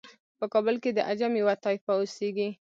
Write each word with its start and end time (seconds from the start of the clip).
په 0.39 0.45
کابل 0.53 0.75
کې 0.83 0.91
د 0.93 0.99
عجم 1.09 1.33
یوه 1.41 1.55
طایفه 1.63 1.91
اوسیږي. 1.99 2.49